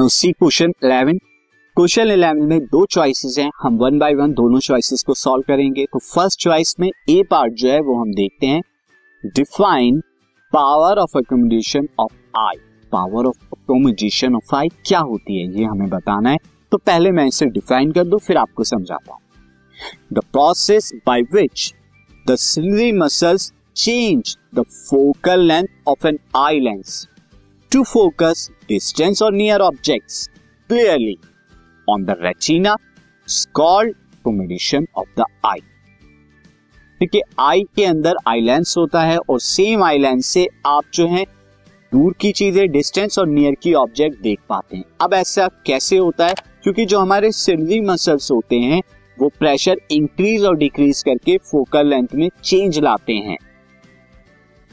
[0.00, 1.18] No C question 11
[1.76, 5.84] question 11 में दो choices हैं। हम वन बाय वन दोनों चॉइसेस को सॉल्व करेंगे।
[5.84, 8.62] तो फ़र्स्ट चॉइस में ए पार्ट जो है, वो हम देखते हैं।
[9.24, 10.00] Define
[10.52, 12.56] power of accommodation of eye
[12.92, 15.58] power of accommodation of eye क्या होती है?
[15.58, 16.38] ये हमें बताना है।
[16.72, 19.20] तो पहले मैं इसे डिफाइन कर दू, फिर आपको समझाता हूँ।
[20.12, 21.74] The process by which
[22.28, 27.08] the ciliary muscles change the focal length of an eye lens
[27.72, 30.30] to focus distance और near objects
[30.68, 31.16] clearly
[31.88, 32.76] on the retina
[33.54, 35.60] called accommodation of the eye
[37.00, 41.06] देखिए आई के अंदर आई लेंस होता है और same eye lens से आप जो
[41.06, 41.24] है
[41.92, 46.26] दूर की चीज़ें डिस्टेंस और नियर की ऑब्जेक्ट देख पाते हैं। अब ऐसा कैसे होता
[46.26, 46.34] है?
[46.62, 48.82] क्योंकि जो हमारे सिल्वी मसल्स होते हैं,
[49.18, 53.38] वो प्रेशर इंक्रीज और डिक्रीज करके फोकल लेंथ में चेंज लाते हैं।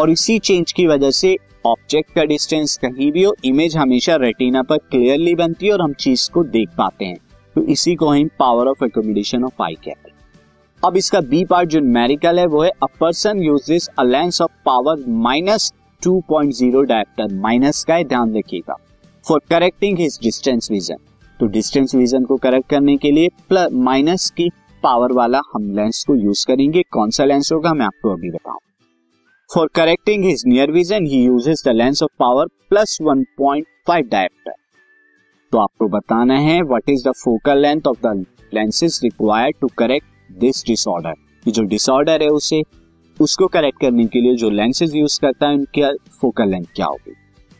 [0.00, 4.62] और इसी चेंज की वजह से ऑब्जेक्ट का डिस्टेंस कहीं भी हो इमेज हमेशा रेटिना
[4.62, 7.16] पर क्लियरली बनती है और हम चीज़ को देख पाते हैं।
[7.56, 10.18] तो इसी को हम power of accommodation of eye कहते हैं।
[10.82, 14.50] अब इसका बी पार्ट जो न्यूमेरिकल है, वो है a person uses a lens of
[14.66, 18.76] power minus two point zero dioptre minus का ध्यान रखिएगा।
[19.24, 20.96] For correcting his distance vision
[21.40, 24.48] तो डिस्टेंस विजन को करेक्ट करने के लिए प्लस माइनस की
[24.82, 28.58] पावर वाला हम लेंस को यूज़ करेंगे। कौन सा लेंस होगा, मैं आपको अभी बताऊँ।
[29.50, 34.52] For correcting his near vision he uses the lens of power plus 1.5 dioptre
[35.52, 40.06] तो आपको बताना है what is the focal length of the lenses required to correct
[40.38, 41.14] this disorder
[41.46, 42.62] ये जो डिसऑर्डर है उसे,
[43.20, 45.82] उसको करेक्ट करने के लिए जो लेंसेज यूज़ करता है, उनकी
[46.20, 47.14] फोकल लेंथ क्या होगी?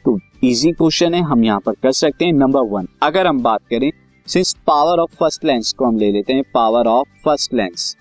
[0.05, 3.61] तो इजी क्वेश्चन है, हम यहाँ पर कर सकते हैं। नंबर वन अगर हम बात
[3.71, 3.91] करें
[4.29, 7.97] since power of first lens को हम ले लेते हैं power of first lens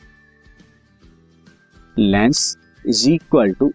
[1.97, 3.71] lens is equal to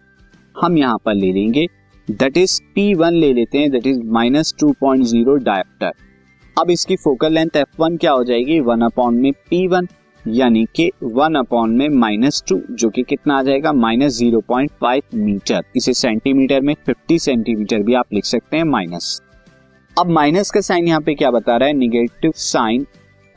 [0.55, 1.67] हम यहाँ पर ले लेंगे।
[2.07, 5.91] दट इज़ पी वन ले लेते हैं that is minus two point zero dioptre
[6.57, 8.59] अब इसकी फोकल लेंथ एफ़ वन क्या हो जाएगी?
[8.59, 9.87] वन अपॉन में पी वन
[10.25, 13.73] यानी कि वन अपॉन में माइनस टू जो कि कितना आ जाएगा?
[13.73, 18.63] Minus zero point five metre इसे सेंटीमीटर में फिफ्टी सेंटीमीटर भी आप लिख सकते हैं
[18.63, 19.21] माइनस
[19.97, 21.73] अब माइनस का साइन यहाँ पे क्या बता रहा है?
[21.73, 22.85] निगेटिव साइन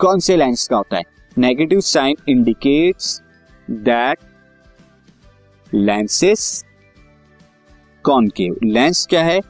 [0.00, 1.02] कौन से लेंस का होता है?
[1.38, 3.20] Negative sign indicates
[3.68, 4.18] that
[5.72, 6.64] lenses
[8.04, 9.41] concave lens क्या है?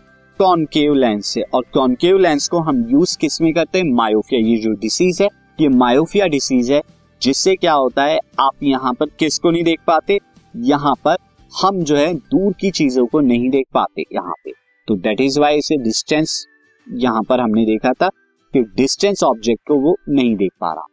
[0.41, 3.85] कॉनकेव लेंस है और कॉनकेव लेंस को हम यूज़ किसमें करते हैं?
[3.87, 5.29] मायोफिया ये जो डिसीज है,
[5.61, 6.81] ये मायोफिया डिसीज है,
[7.23, 10.19] जिससे क्या होता है, आप यहाँ पर किसको नहीं देख पाते?
[10.55, 11.17] यहाँ पर
[11.53, 14.53] हम जो है, दूर की चीज़ों को नहीं देख पाते यहाँ पे।
[14.89, 16.45] तो दैट इज़ वाई इसे डिस्टेंस
[16.87, 18.09] यहाँ पर हमने देखा था,
[18.55, 20.87] कि डिस्टेंस ऑब्जेक्ट को वो नहीं देख पा रहा।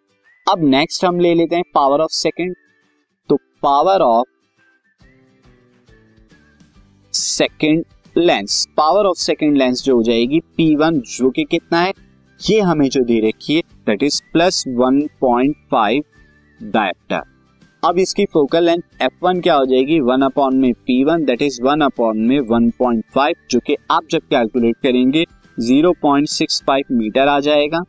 [0.48, 2.56] अब नेक्स्ट हम ले लेते हैं पावर ऑफ़ सेकेंड
[3.30, 4.28] तो power of
[7.16, 7.84] second
[8.16, 11.94] lens power of second lens जो हो जाएगी पी वन जो कि कितना है?
[12.40, 16.04] ये हमें जो दे रखी है that is plus one point five
[16.60, 17.22] dioptre
[17.84, 20.00] अब इसकी फोकल लेंथ एफ़ वन क्या हो जाएगी?
[20.00, 23.76] वन अपॉन में P one that is one upon में वन पॉइंट फाइव जो कि
[23.92, 25.26] आप जब कैलकुलेट करेंगे
[25.60, 27.84] zero point six five metre आ जाएगा।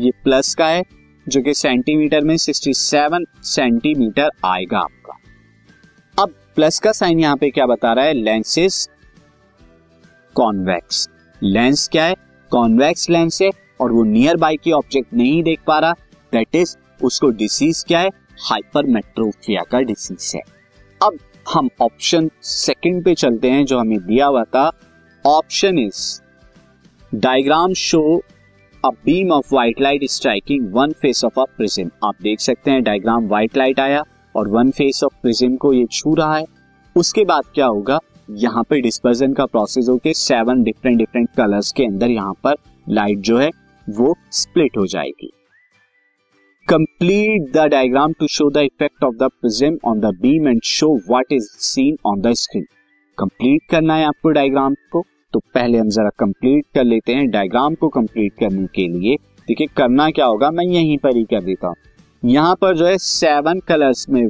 [0.00, 0.82] ये प्लस का है,
[1.26, 5.16] जो कि सेंटीमीटर में सिक्सटी सेवन सेंटीमीटर आएगा आपका।
[6.56, 8.12] प्लस का साइन यहाँ पे क्या बता रहा है?
[8.14, 8.86] लेंस इज़
[10.36, 11.08] कॉन्वेक्स
[11.42, 12.14] लेंस क्या है?
[12.50, 13.50] कॉन्वेक्स लेंस है
[13.80, 15.92] और वो नियर बाय की ऑब्जेक्ट नहीं देख पा रहा।
[16.32, 18.08] दैट इज़ उसको डिसीज क्या है?
[18.42, 20.40] हाइपरमेट्रोफिया का डिसीज है।
[21.00, 24.70] अब हम ऑप्शन सेकंड पे चलते हैं जो हमें दिया हुआ था।
[25.24, 26.20] Option is
[27.12, 28.02] diagram show
[28.84, 32.82] a beam of white light striking one face of a prism आप देख सकते हैं
[32.82, 34.02] डायग्राम व्हाइट लाइट आया।
[34.36, 36.44] और वन फेस ऑफ़ प्रिज्म को ये छू रहा है।
[36.96, 37.98] उसके बाद क्या होगा?
[38.30, 42.54] यहाँ पे डिस्पर्जन का प्रोसेस होकर सेवन डिफरेंट डिफरेंट कलर्स के अंदर यहाँ पर
[42.88, 43.50] लाइट जो है,
[43.86, 45.30] वो स्प्लिट हो जाएगी।
[46.68, 50.94] Complete the diagram to show the effect of the prism on the beam and show
[51.08, 52.66] what is seen on the screen
[53.18, 57.74] complete करना है आपको डायग्राम को। तो पहले हम जरा कंप्लीट कर लेते हैं डायग्राम
[57.74, 59.16] को कंप्लीट करने के लिए।
[59.48, 60.50] देखिए करना क्या होगा?
[60.50, 61.76] मैं यहीं पर ही कर देता हूँ।
[62.22, 64.26] यहाँ पर जो है सेवन कलर्स में,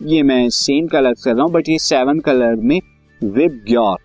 [0.00, 2.80] ये मैं सेम कलर कर रहा हूँ बट ये सेवन कलर में
[3.20, 3.98] विप ग्योर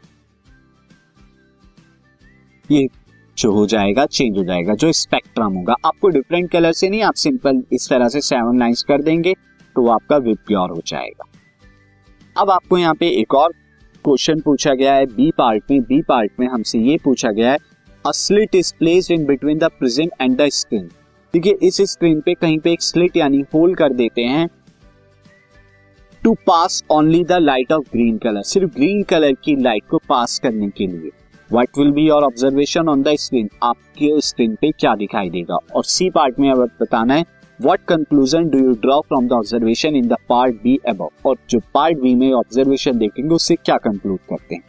[2.70, 2.88] ये
[3.38, 7.14] जो हो जाएगा चेंज हो जाएगा, जो स्पेक्ट्रम होगा। आपको डिफरेंट कलर से नहीं, आप
[7.16, 9.34] सिंपल इस तरह से सेवन लाइंस कर देंगे
[9.76, 11.26] तो आपका विप ग्योर हो जाएगा।
[12.36, 13.54] अब आपको यहाँ पे एक और
[14.06, 17.58] क्वेश्चन पूछा गया है बी पार्ट में। बी पार्ट में हमसे ये पूछा गया है
[18.06, 20.90] a slit is placed in between the prism and the screen
[21.34, 24.48] देखिए, इस स्क्रीन पे कहीं पे एक स्लिट यानी होल कर देते हैं
[26.22, 30.40] to pass only the light of green colour सिर्फ़ ग्रीन कलर की लाइट को पास
[30.40, 31.12] करने के लिए।
[31.50, 35.58] What will be your observation on the screen आपके स्क्रीन पे क्या दिखाई देगा?
[35.76, 37.26] और सी पार्ट में अब बताना है
[37.60, 41.60] what conclusion do you draw from the observation in the part B अब और जो
[41.74, 44.64] पार्ट बी में ऑब्जर्वेशन देखेंगे, उससे क्या कंक्लूड करते हैं?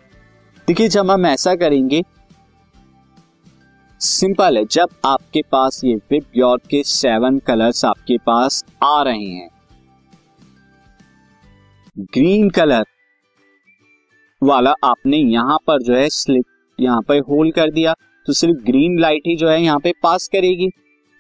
[0.68, 2.02] देखिए, जब हम ऐसा करेंगे
[4.00, 9.24] सिंपल है, जब आपके पास ये विप यॉर्क के सेवन कलर्स आपके पास आ रहे
[9.24, 9.48] हैं।
[11.96, 12.84] ग्रीन कलर
[14.42, 16.44] वाला आपने यहाँ पर जो है स्लिप
[16.78, 17.92] यहाँ पर होल्ड कर दिया
[18.26, 20.66] तो सिर्फ़ ग्रीन लाइट ही जो है यहाँ पे पास करेगी।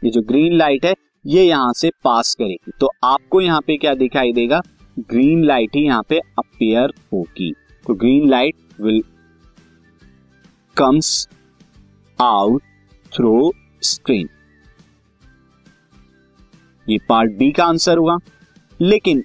[0.02, 0.94] ये जो ग्रीन लाइट है,
[1.24, 4.60] ये यहाँ से पास करेगी। तो आपको यहाँ पे क्या दिखाई देगा?
[5.00, 7.52] ग्रीन लाइट ही यहाँ पे अपियर होगी।
[7.84, 9.02] तो green light will
[10.76, 11.28] comes
[12.18, 12.62] out
[13.12, 13.52] through
[13.82, 14.28] screen
[16.86, 18.16] ये पार्ट बी का आंसर हुआ।
[18.80, 19.24] लेकिन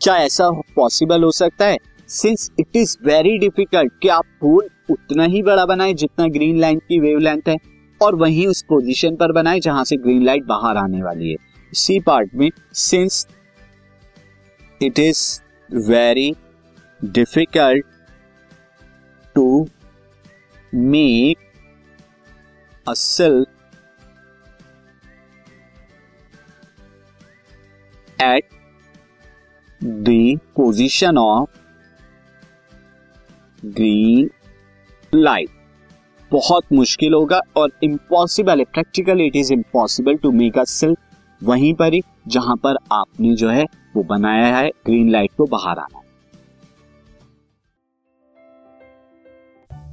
[0.00, 1.78] क्या ऐसा पॉसिबल हो सकता है?
[2.08, 6.78] Since it is very difficult कि आप फ़ोन उतना ही बड़ा बनाए जितना ग्रीन लाइन
[6.78, 7.56] की वेव लेंथ है
[8.00, 11.36] और वहीं उस पोजीशन पर बनाए जहाँ से ग्रीन लाइट बाहर आने वाली है।
[11.72, 13.26] सी पार्ट में since
[14.80, 15.40] it is
[15.70, 16.32] very
[17.00, 17.86] difficult
[19.34, 19.66] to
[20.74, 21.38] make
[22.86, 23.48] a silk
[28.22, 28.48] at
[29.80, 31.60] the position of
[33.62, 34.30] green
[35.12, 35.50] light
[36.30, 40.96] बहुत मुश्किल होगा और इम्पॉसिबल है practical it is impossible to make a cell
[41.40, 43.64] वहीं पर ही जहाँ पर आपने जो है
[43.96, 46.03] वो बनाया है ग्रीन लाइट को बाहर आना